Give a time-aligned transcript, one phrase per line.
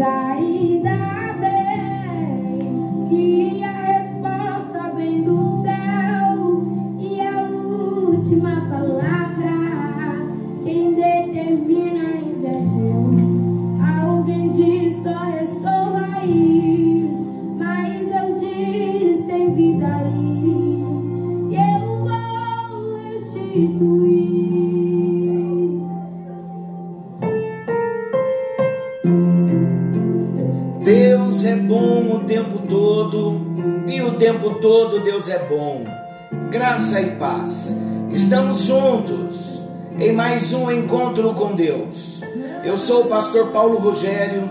[0.00, 1.53] ainda bem
[35.34, 35.82] é bom.
[36.48, 37.82] Graça e paz.
[38.12, 39.60] Estamos juntos
[39.98, 42.20] em mais um encontro com Deus.
[42.62, 44.48] Eu sou o pastor Paulo Rogério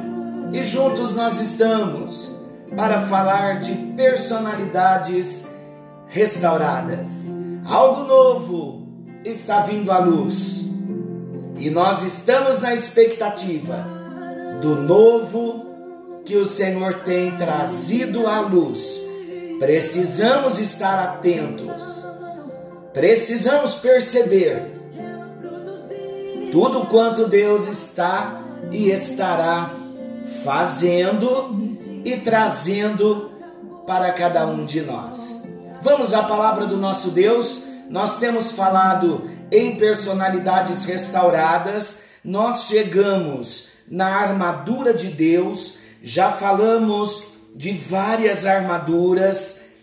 [0.52, 2.36] e juntos nós estamos
[2.76, 5.56] para falar de personalidades
[6.08, 7.32] restauradas.
[7.66, 8.88] Algo novo
[9.24, 10.70] está vindo à luz
[11.56, 13.88] e nós estamos na expectativa
[14.62, 15.66] do novo
[16.26, 19.13] que o Senhor tem trazido à luz.
[19.64, 22.06] Precisamos estar atentos,
[22.92, 24.74] precisamos perceber
[26.52, 28.42] tudo quanto Deus está
[28.74, 29.72] e estará
[30.44, 33.32] fazendo e trazendo
[33.88, 35.48] para cada um de nós.
[35.82, 37.70] Vamos à palavra do nosso Deus.
[37.90, 47.72] Nós temos falado em personalidades restauradas, nós chegamos na armadura de Deus já falamos de
[47.74, 49.74] várias armaduras,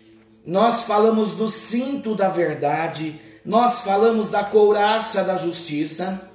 [0.45, 6.29] nós falamos do cinto da verdade, nós falamos da couraça da justiça,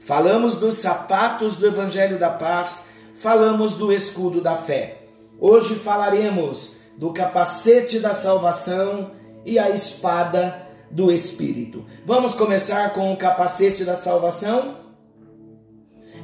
[0.00, 5.02] falamos dos sapatos do evangelho da paz, falamos do escudo da fé.
[5.40, 9.12] Hoje falaremos do capacete da salvação
[9.44, 11.84] e a espada do espírito.
[12.04, 14.76] Vamos começar com o capacete da salvação?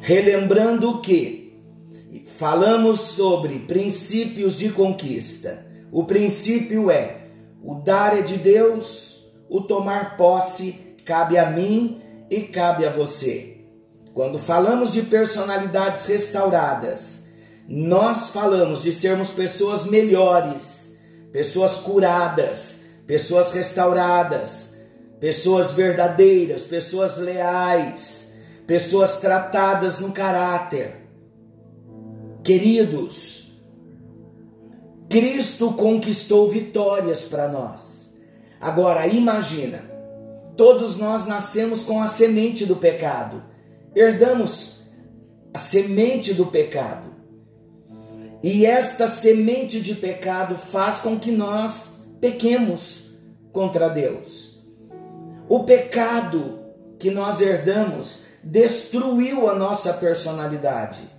[0.00, 1.43] Relembrando que
[2.20, 5.66] falamos sobre princípios de conquista.
[5.90, 7.28] O princípio é:
[7.62, 13.58] o dar é de Deus, o tomar posse cabe a mim e cabe a você.
[14.12, 17.30] Quando falamos de personalidades restauradas,
[17.68, 21.00] nós falamos de sermos pessoas melhores,
[21.32, 24.86] pessoas curadas, pessoas restauradas,
[25.18, 31.03] pessoas verdadeiras, pessoas leais, pessoas tratadas no caráter
[32.44, 33.62] Queridos,
[35.08, 38.18] Cristo conquistou vitórias para nós.
[38.60, 39.82] Agora imagina,
[40.54, 43.42] todos nós nascemos com a semente do pecado,
[43.96, 44.82] herdamos
[45.54, 47.14] a semente do pecado.
[48.42, 53.14] E esta semente de pecado faz com que nós pequemos
[53.52, 54.62] contra Deus.
[55.48, 56.58] O pecado
[56.98, 61.13] que nós herdamos destruiu a nossa personalidade.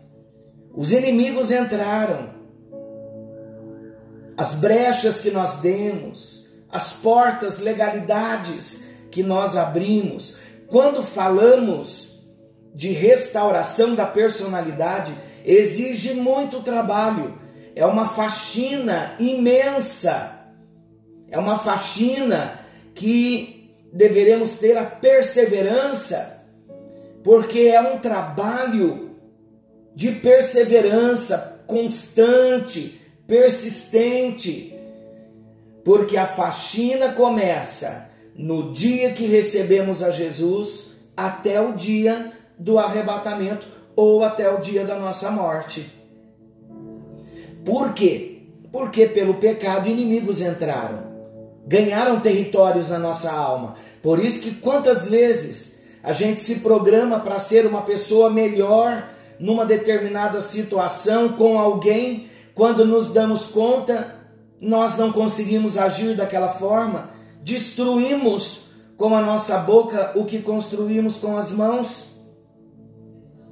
[0.76, 2.36] Os inimigos entraram.
[4.38, 10.40] As brechas que nós demos, as portas, legalidades que nós abrimos.
[10.68, 12.26] Quando falamos
[12.74, 15.16] de restauração da personalidade,
[15.46, 17.40] exige muito trabalho.
[17.74, 20.50] É uma faxina imensa.
[21.30, 22.60] É uma faxina
[22.94, 26.46] que deveremos ter a perseverança,
[27.24, 29.05] porque é um trabalho
[29.96, 34.78] de perseverança constante, persistente,
[35.84, 43.68] porque a faxina começa no dia que recebemos a Jesus até o dia do arrebatamento
[43.96, 45.90] ou até o dia da nossa morte.
[47.64, 48.42] Por quê?
[48.72, 51.04] Porque pelo pecado inimigos entraram,
[51.66, 53.76] ganharam territórios na nossa alma.
[54.02, 59.66] Por isso que quantas vezes a gente se programa para ser uma pessoa melhor numa
[59.66, 64.16] determinada situação com alguém, quando nos damos conta,
[64.62, 67.10] nós não conseguimos agir daquela forma,
[67.44, 72.16] destruímos com a nossa boca o que construímos com as mãos.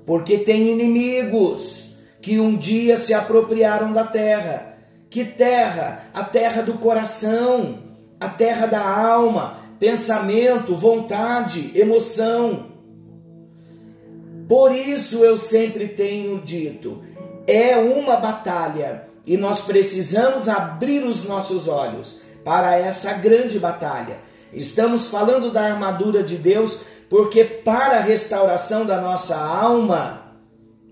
[0.06, 4.78] Porque tem inimigos que um dia se apropriaram da terra.
[5.10, 6.10] Que terra?
[6.14, 7.80] A terra do coração,
[8.20, 12.73] a terra da alma, pensamento, vontade, emoção.
[14.48, 17.04] Por isso eu sempre tenho dito:
[17.48, 24.18] é uma batalha e nós precisamos abrir os nossos olhos para essa grande batalha.
[24.52, 30.36] Estamos falando da armadura de Deus porque, para a restauração da nossa alma,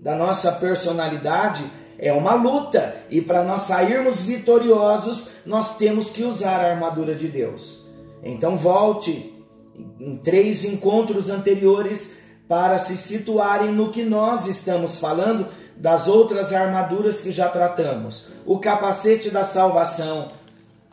[0.00, 1.64] da nossa personalidade,
[1.98, 7.28] é uma luta e para nós sairmos vitoriosos, nós temos que usar a armadura de
[7.28, 7.86] Deus.
[8.22, 9.34] Então, volte
[10.00, 12.21] em três encontros anteriores
[12.52, 18.26] para se situarem no que nós estamos falando das outras armaduras que já tratamos.
[18.44, 20.30] O capacete da salvação.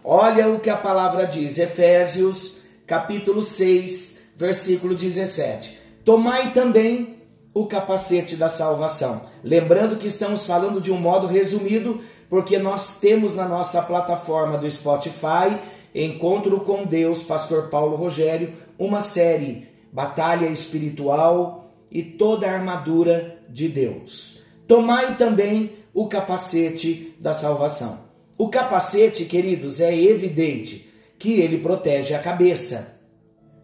[0.01, 5.77] Olha o que a palavra diz, Efésios capítulo 6, versículo 17.
[6.05, 7.17] Tomai também
[7.53, 9.23] o capacete da salvação.
[9.43, 14.71] Lembrando que estamos falando de um modo resumido, porque nós temos na nossa plataforma do
[14.71, 15.59] Spotify
[15.93, 23.67] Encontro com Deus, Pastor Paulo Rogério, uma série Batalha Espiritual e toda a armadura de
[23.67, 24.43] Deus.
[24.67, 28.09] Tomai também o capacete da salvação.
[28.37, 33.01] O capacete, queridos, é evidente que ele protege a cabeça.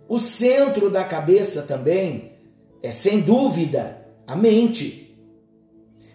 [0.08, 2.34] O centro da cabeça também
[2.82, 5.18] é, sem dúvida, a mente.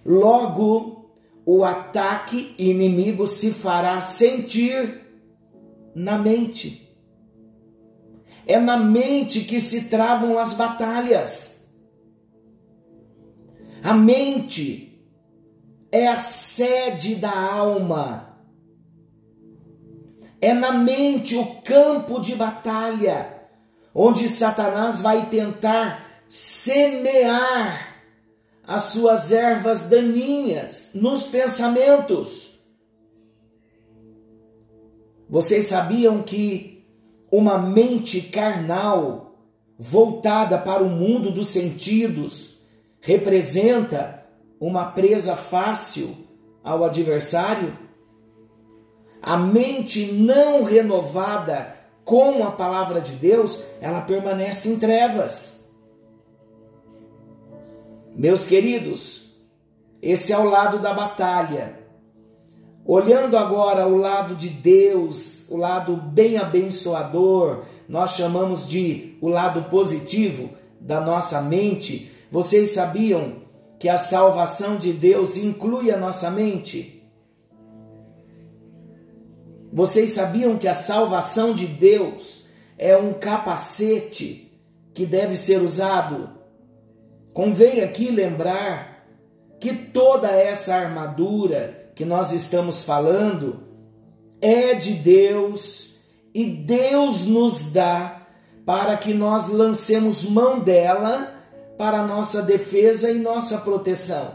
[0.05, 1.11] Logo,
[1.45, 5.01] o ataque inimigo se fará sentir
[5.95, 6.90] na mente.
[8.47, 11.75] É na mente que se travam as batalhas.
[13.83, 15.03] A mente
[15.91, 18.39] é a sede da alma.
[20.41, 23.49] É na mente o campo de batalha,
[23.95, 27.97] onde Satanás vai tentar semear
[28.67, 32.51] as suas ervas daninhas nos pensamentos
[35.31, 36.70] vocês sabiam que
[37.31, 39.35] uma mente carnal
[39.79, 42.63] voltada para o mundo dos sentidos
[43.01, 44.27] representa
[44.61, 46.15] uma presa fácil
[46.63, 47.77] ao adversário?
[49.23, 55.73] A mente não renovada com a palavra de Deus, ela permanece em trevas.
[58.17, 59.37] Meus queridos,
[60.03, 61.80] esse é o lado da batalha.
[62.93, 69.71] Olhando agora o lado de Deus, o lado bem abençoador, nós chamamos de o lado
[69.71, 70.51] positivo
[70.81, 72.11] da nossa mente.
[72.33, 73.43] Vocês sabiam
[73.79, 77.09] que a salvação de Deus inclui a nossa mente?
[79.73, 82.47] Vocês sabiam que a salvação de Deus
[82.77, 84.53] é um capacete
[84.93, 86.29] que deve ser usado?
[87.33, 89.07] Convém aqui lembrar
[89.61, 93.61] que toda essa armadura que nós estamos falando
[94.41, 95.97] é de Deus
[96.35, 98.27] e Deus nos dá
[98.65, 101.35] para que nós lancemos mão dela
[101.77, 104.35] para nossa defesa e nossa proteção.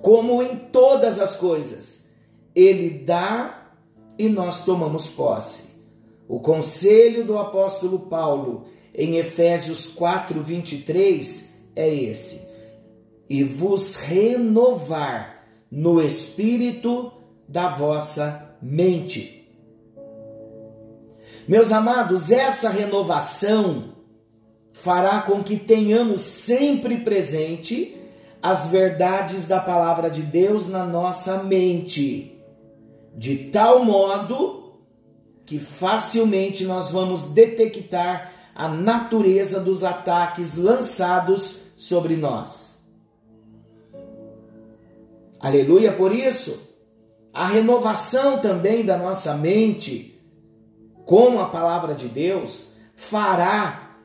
[0.00, 2.10] Como em todas as coisas,
[2.54, 3.72] Ele dá
[4.18, 5.82] e nós tomamos posse.
[6.28, 12.52] O conselho do apóstolo Paulo em Efésios 4, 23 é esse:
[13.28, 15.31] e vos renovar
[15.72, 17.10] no espírito
[17.48, 19.48] da vossa mente.
[21.48, 23.94] Meus amados, essa renovação
[24.74, 27.96] fará com que tenhamos sempre presente
[28.42, 32.38] as verdades da palavra de Deus na nossa mente,
[33.16, 34.74] de tal modo
[35.46, 42.71] que facilmente nós vamos detectar a natureza dos ataques lançados sobre nós.
[45.42, 46.72] Aleluia por isso.
[47.34, 50.24] A renovação também da nossa mente
[51.04, 53.96] com a palavra de Deus fará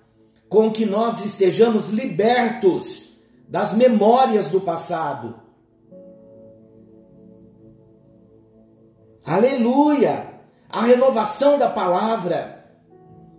[0.50, 5.36] com que nós estejamos libertos das memórias do passado.
[9.24, 10.34] Aleluia!
[10.70, 12.66] A renovação da palavra,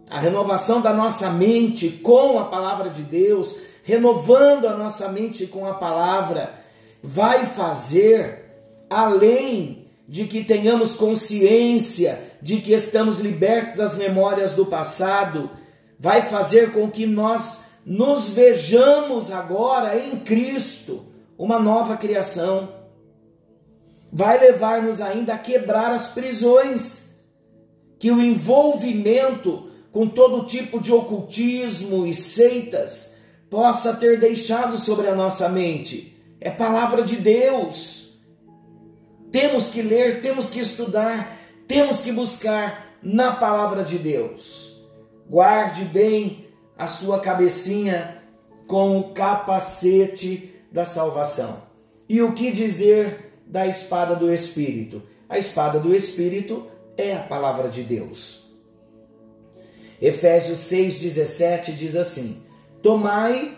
[0.09, 5.67] a renovação da nossa mente com a palavra de Deus, renovando a nossa mente com
[5.67, 6.58] a palavra,
[7.03, 8.45] vai fazer
[8.91, 15.51] além de que tenhamos consciência de que estamos libertos das memórias do passado,
[15.99, 22.73] vai fazer com que nós nos vejamos agora em Cristo, uma nova criação.
[24.13, 27.21] Vai levar-nos ainda a quebrar as prisões,
[27.99, 33.17] que o envolvimento com todo tipo de ocultismo e seitas
[33.51, 38.21] possa ter deixado sobre a nossa mente é palavra de Deus.
[39.31, 44.85] Temos que ler, temos que estudar, temos que buscar na palavra de Deus.
[45.29, 48.23] Guarde bem a sua cabecinha
[48.67, 51.63] com o capacete da salvação.
[52.09, 55.03] E o que dizer da espada do Espírito?
[55.29, 56.67] A espada do Espírito
[56.97, 58.49] é a palavra de Deus.
[60.01, 62.43] Efésios 6,17 diz assim:
[62.83, 63.57] Tomai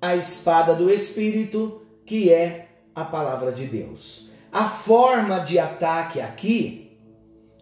[0.00, 4.32] a espada do Espírito, que é a palavra de Deus.
[4.50, 6.98] A forma de ataque aqui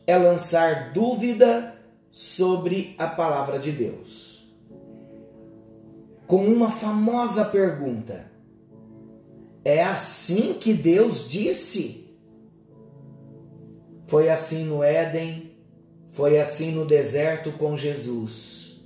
[0.06, 1.74] é lançar dúvida
[2.10, 4.48] sobre a palavra de Deus.
[6.26, 8.30] com uma famosa pergunta:
[9.62, 12.16] É assim que Deus disse?
[14.06, 15.52] Foi assim no Éden,
[16.10, 18.80] foi assim no deserto com Jesus.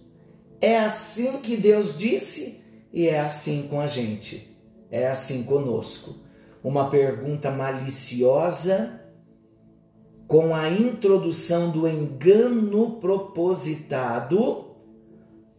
[0.60, 4.51] É assim que Deus disse e é assim com a gente.
[4.92, 6.16] É assim conosco.
[6.62, 9.00] Uma pergunta maliciosa
[10.28, 14.76] com a introdução do engano propositado,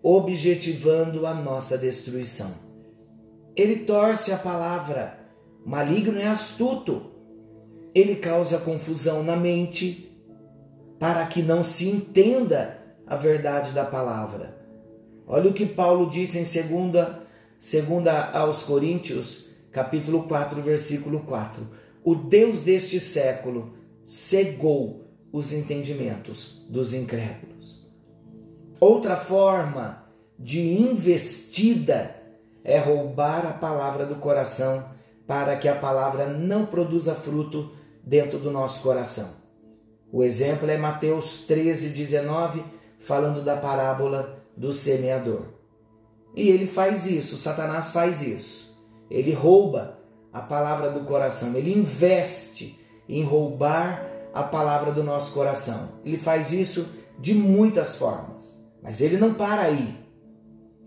[0.03, 2.53] objetivando a nossa destruição.
[3.55, 5.19] Ele torce a palavra,
[5.65, 7.11] maligno é astuto,
[7.93, 10.15] ele causa confusão na mente,
[10.99, 14.57] para que não se entenda a verdade da palavra.
[15.27, 17.22] Olha o que Paulo diz em segunda,
[17.63, 21.65] segunda aos Coríntios, capítulo 4, versículo 4.
[22.03, 27.87] O Deus deste século cegou os entendimentos dos incrédulos.
[28.81, 30.03] Outra forma
[30.37, 32.13] de investida
[32.65, 34.83] é roubar a palavra do coração
[35.25, 37.71] para que a palavra não produza fruto
[38.03, 39.37] dentro do nosso coração.
[40.11, 42.61] O exemplo é Mateus 13, 19,
[42.99, 45.62] falando da parábola do semeador.
[46.35, 48.83] E ele faz isso, Satanás faz isso.
[49.09, 49.99] Ele rouba
[50.31, 55.99] a palavra do coração, ele investe em roubar a palavra do nosso coração.
[56.03, 59.95] Ele faz isso de muitas formas, mas ele não para aí.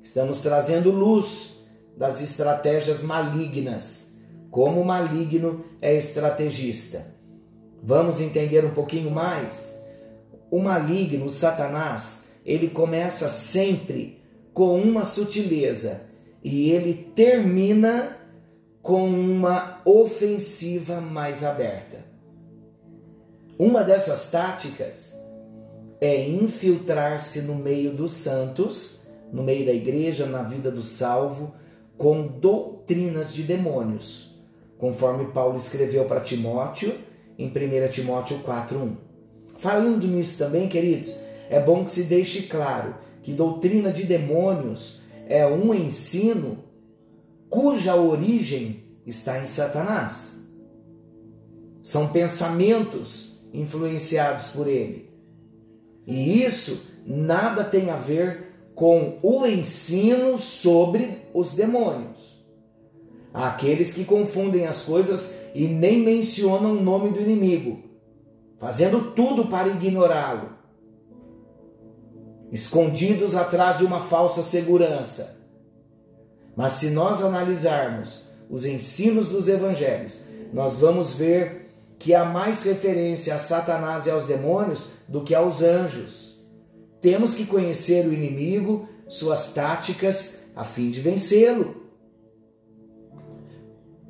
[0.02, 1.64] Estamos trazendo luz
[1.96, 4.18] das estratégias malignas,
[4.50, 7.14] como o maligno é estrategista.
[7.82, 9.84] Vamos entender um pouquinho mais?
[10.50, 14.15] O maligno, o Satanás, ele começa sempre
[14.56, 16.08] com uma sutileza
[16.42, 18.16] e ele termina
[18.80, 21.98] com uma ofensiva mais aberta.
[23.58, 25.12] Uma dessas táticas
[26.00, 31.54] é infiltrar-se no meio dos santos, no meio da igreja, na vida do salvo,
[31.98, 34.40] com doutrinas de demônios,
[34.78, 36.94] conforme Paulo escreveu para Timóteo
[37.38, 38.96] em 1 Timóteo 4:1.
[39.58, 41.14] Falando nisso também, queridos,
[41.50, 46.58] é bom que se deixe claro que doutrina de demônios é um ensino
[47.50, 50.46] cuja origem está em Satanás.
[51.82, 55.10] São pensamentos influenciados por ele.
[56.06, 62.46] E isso nada tem a ver com o ensino sobre os demônios.
[63.34, 67.82] Há aqueles que confundem as coisas e nem mencionam o nome do inimigo,
[68.60, 70.55] fazendo tudo para ignorá-lo,
[72.52, 75.40] escondidos atrás de uma falsa segurança.
[76.56, 80.20] Mas se nós analisarmos os ensinos dos evangelhos,
[80.52, 85.62] nós vamos ver que há mais referência a Satanás e aos demônios do que aos
[85.62, 86.40] anjos.
[87.00, 91.84] Temos que conhecer o inimigo, suas táticas, a fim de vencê-lo.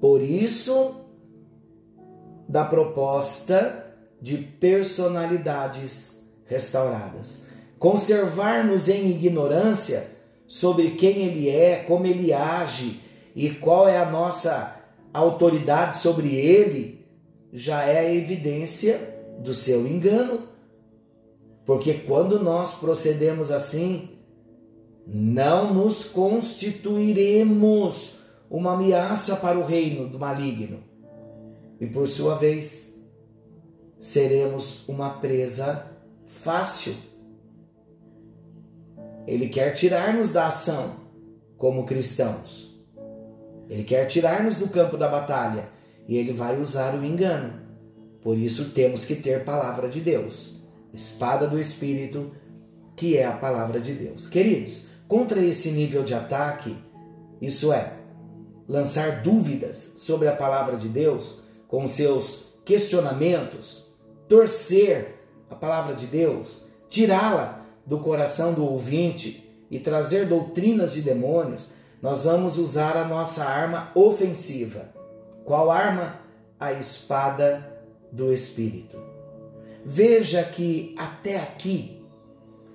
[0.01, 1.07] Por isso,
[2.49, 7.47] da proposta de personalidades restauradas.
[7.79, 10.17] Conservar-nos em ignorância
[10.47, 13.01] sobre quem ele é, como ele age
[13.35, 14.81] e qual é a nossa
[15.13, 17.05] autoridade sobre ele
[17.53, 20.49] já é a evidência do seu engano.
[21.65, 24.11] Porque quando nós procedemos assim,
[25.07, 30.83] não nos constituiremos uma ameaça para o reino do maligno.
[31.81, 33.03] E por sua vez,
[33.99, 35.91] seremos uma presa
[36.25, 36.95] fácil.
[39.27, 40.97] Ele quer tirar-nos da ação
[41.59, 42.81] como cristãos.
[43.69, 45.69] Ele quer tirar-nos do campo da batalha
[46.07, 47.55] e ele vai usar o engano.
[48.23, 50.61] Por isso temos que ter palavra de Deus,
[50.93, 52.33] espada do Espírito,
[52.95, 54.29] que é a palavra de Deus.
[54.29, 56.77] Queridos, contra esse nível de ataque,
[57.41, 57.93] isso é,
[58.69, 63.89] lançar dúvidas sobre a palavra de Deus, com seus questionamentos,
[64.29, 65.17] torcer
[65.51, 71.69] a palavra de Deus, tirá-la do coração do ouvinte e trazer doutrinas de demônios,
[72.03, 74.93] nós vamos usar a nossa arma ofensiva,
[75.45, 76.21] qual arma?
[76.59, 78.99] A espada do Espírito.
[79.85, 82.05] Veja que até aqui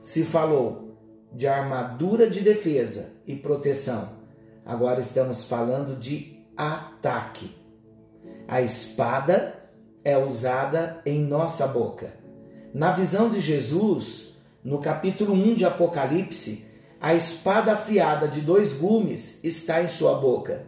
[0.02, 0.96] se falou
[1.34, 4.22] de armadura de defesa e proteção.
[4.66, 7.54] Agora estamos falando de ataque.
[8.48, 9.56] A espada
[10.04, 12.14] é usada em nossa boca.
[12.74, 14.31] Na visão de Jesus,
[14.64, 20.68] no capítulo 1 de Apocalipse, a espada afiada de dois gumes está em sua boca.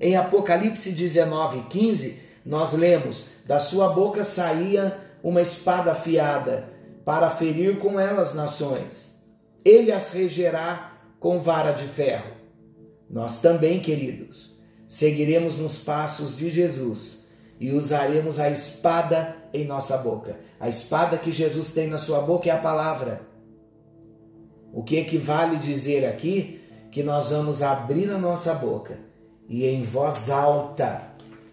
[0.00, 6.68] Em Apocalipse 19, 15, nós lemos: Da sua boca saía uma espada afiada,
[7.04, 9.22] para ferir com ela as nações.
[9.64, 12.32] Ele as regerá com vara de ferro.
[13.08, 14.56] Nós também, queridos,
[14.88, 17.25] seguiremos nos passos de Jesus
[17.58, 20.38] e usaremos a espada em nossa boca.
[20.60, 23.22] A espada que Jesus tem na sua boca é a palavra.
[24.72, 26.60] O que equivale dizer aqui
[26.90, 28.98] que nós vamos abrir a nossa boca
[29.48, 31.02] e em voz alta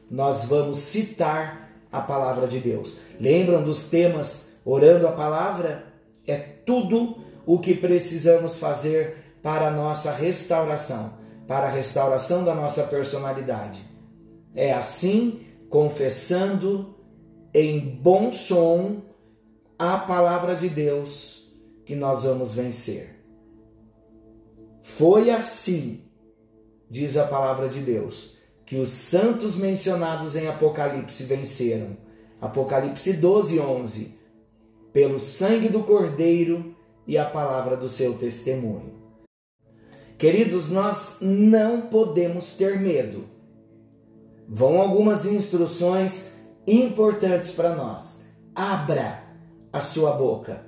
[0.10, 2.98] nós vamos citar a palavra de Deus.
[3.19, 5.86] Lembram dos temas orando a palavra?
[6.25, 11.13] É tudo o que precisamos fazer para a nossa restauração,
[11.48, 13.79] para a restauração da nossa personalidade.
[14.55, 15.42] É assim,
[15.74, 16.94] confessando
[17.51, 19.01] em bom som
[19.80, 21.51] a palavra de Deus,
[21.84, 23.25] que nós vamos vencer.
[24.84, 26.03] Foi assim,
[26.88, 28.38] diz a palavra de Deus,
[28.68, 31.98] que os santos mencionados em Apocalipse venceram.
[32.39, 34.20] Apocalipse 12, 11.
[34.94, 36.75] Pelo sangue do Cordeiro
[37.08, 38.94] e a palavra do seu testemunho.
[40.20, 43.34] Queridos, nós não podemos ter medo.
[44.47, 48.25] Vão algumas instruções importantes para nós.
[48.55, 49.23] Abra
[49.71, 50.65] a sua boca.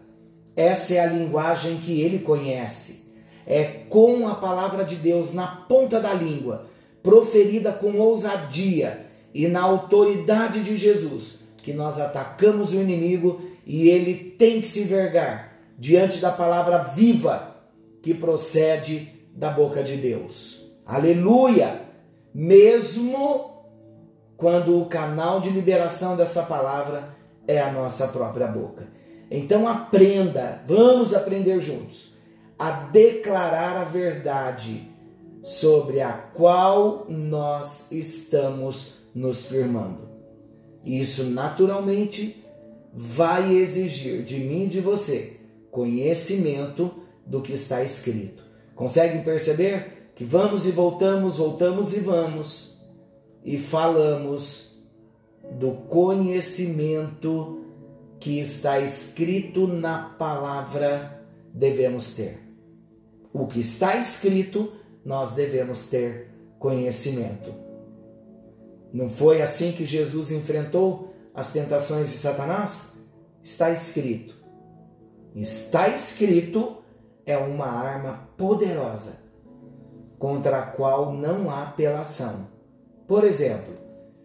[0.55, 3.13] Essa é a linguagem que ele conhece.
[3.45, 6.67] É com a palavra de Deus na ponta da língua,
[7.03, 14.15] proferida com ousadia e na autoridade de Jesus, que nós atacamos o inimigo e ele
[14.15, 17.55] tem que se vergar diante da palavra viva
[18.01, 20.71] que procede da boca de Deus.
[20.85, 21.81] Aleluia!
[22.33, 23.54] Mesmo
[24.37, 27.15] quando o canal de liberação dessa palavra
[27.47, 28.87] é a nossa própria boca.
[29.29, 32.15] Então aprenda, vamos aprender juntos
[32.57, 34.89] a declarar a verdade
[35.43, 40.09] sobre a qual nós estamos nos firmando.
[40.83, 42.43] Isso naturalmente
[42.93, 45.39] vai exigir de mim e de você
[45.75, 46.89] conhecimento
[47.25, 48.41] do que está escrito.
[48.73, 52.74] Conseguem perceber que vamos e voltamos, voltamos e vamos
[53.45, 54.83] e falamos
[55.59, 57.63] do conhecimento
[58.19, 62.39] que está escrito na palavra devemos ter.
[63.31, 64.73] O que está escrito,
[65.05, 67.53] nós devemos ter conhecimento.
[68.91, 73.05] Não foi assim que Jesus enfrentou as tentações de Satanás?
[73.43, 74.33] Está escrito.
[75.35, 76.77] Está escrito
[77.25, 79.25] é uma arma poderosa
[80.17, 82.54] contra a qual não há apelação.
[83.07, 83.73] Por exemplo,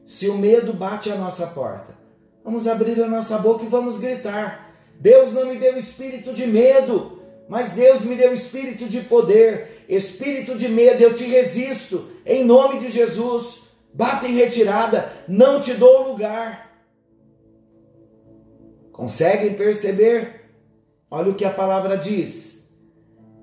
[0.06, 1.96] se o medo bate à nossa porta,
[2.44, 7.20] vamos abrir a nossa boca e vamos gritar: Deus não me deu espírito de medo,
[7.48, 9.84] mas Deus me deu espírito de poder.
[9.88, 13.70] Espírito de medo, eu te resisto, em nome de Jesus.
[13.92, 16.70] Bata em retirada, não te dou lugar.
[18.92, 20.40] Conseguem perceber
[21.10, 22.70] Olha o que a palavra diz: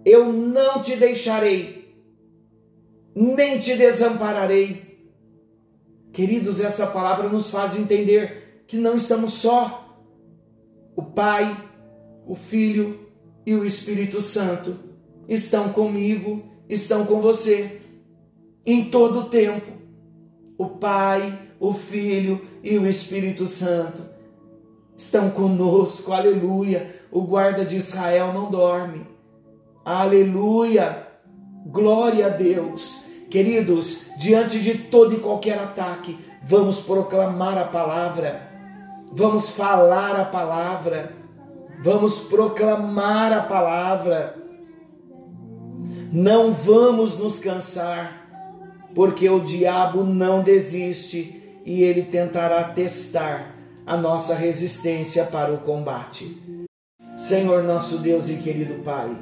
[0.05, 1.93] Eu não te deixarei,
[3.13, 4.86] nem te desampararei.
[6.17, 9.95] Queridos, essa palavra nos faz entender que não estamos só.
[10.95, 11.55] O Pai,
[12.25, 13.07] o Filho
[13.45, 14.75] e o Espírito Santo
[15.29, 17.83] estão comigo, estão com você
[18.65, 19.71] em todo o tempo.
[20.57, 24.01] O Pai, o Filho e o Espírito Santo
[24.97, 29.05] estão conosco, aleluia o guarda de Israel não dorme.
[29.85, 31.07] Aleluia!
[31.67, 33.06] Glória a Deus.
[33.29, 38.49] Queridos, diante de todo e qualquer ataque, vamos proclamar a palavra,
[39.11, 41.11] vamos falar a palavra,
[41.83, 44.37] vamos proclamar a palavra.
[46.09, 48.25] Não vamos nos cansar,
[48.95, 53.53] porque o diabo não desiste e ele tentará testar
[53.85, 56.65] a nossa resistência para o combate.
[57.17, 59.13] Senhor nosso Deus e querido Pai,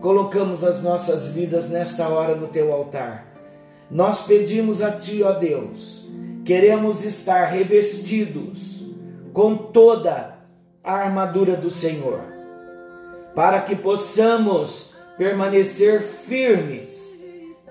[0.00, 3.31] colocamos as nossas vidas nesta hora no teu altar.
[3.92, 6.08] Nós pedimos a Ti, ó Deus,
[6.44, 8.90] queremos estar revestidos
[9.32, 10.38] com toda
[10.82, 12.20] a armadura do Senhor,
[13.34, 17.22] para que possamos permanecer firmes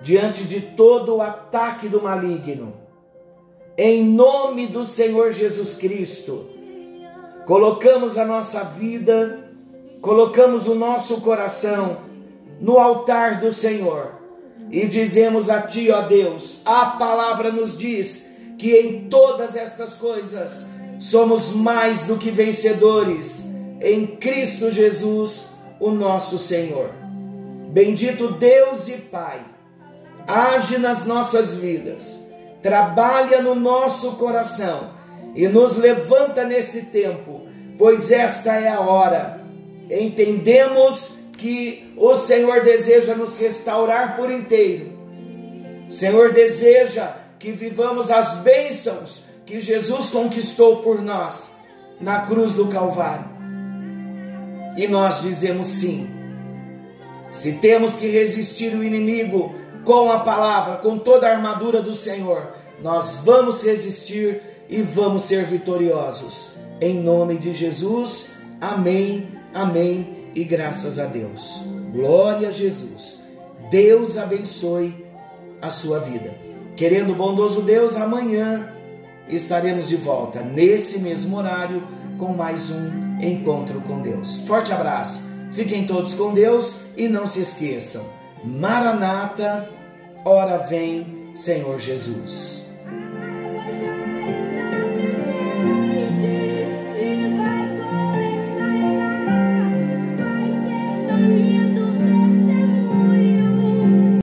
[0.01, 2.73] diante de todo o ataque do maligno.
[3.77, 6.47] Em nome do Senhor Jesus Cristo,
[7.45, 9.41] colocamos a nossa vida
[10.01, 11.97] colocamos o nosso coração
[12.59, 14.20] no altar do Senhor
[14.71, 20.75] e dizemos a Ti, ó Deus, a palavra nos diz que em todas estas coisas
[20.99, 26.91] somos mais do que vencedores em Cristo Jesus, o nosso Senhor.
[27.69, 29.41] Bendito Deus e Pai,
[30.27, 32.31] age nas nossas vidas,
[32.61, 34.91] trabalha no nosso coração
[35.35, 37.41] e nos levanta nesse tempo,
[37.77, 39.41] pois esta é a hora
[39.99, 45.01] entendemos que o Senhor deseja nos restaurar por inteiro
[45.91, 51.57] Senhor deseja que vivamos as bênçãos que Jesus conquistou por nós
[51.99, 53.25] na cruz do Calvário.
[54.77, 56.09] E nós dizemos sim.
[57.29, 62.53] Se temos que resistir o inimigo com a palavra, com toda a armadura do Senhor,
[62.81, 66.53] nós vamos resistir e vamos ser vitoriosos.
[66.79, 71.63] Em nome de Jesus, amém, amém e graças a Deus.
[71.93, 73.21] Glória a Jesus.
[73.69, 75.05] Deus abençoe
[75.61, 76.33] a sua vida.
[76.75, 78.73] Querendo o bondoso Deus, amanhã
[79.27, 81.83] estaremos de volta, nesse mesmo horário,
[82.17, 84.41] com mais um encontro com Deus.
[84.47, 88.03] Forte abraço, fiquem todos com Deus e não se esqueçam:
[88.43, 89.69] Maranata,
[90.25, 92.60] ora vem, Senhor Jesus.